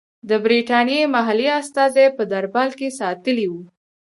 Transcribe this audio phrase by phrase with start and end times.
[0.29, 3.63] د برټانیې محلي استازی په دربار کې ساتلی وو.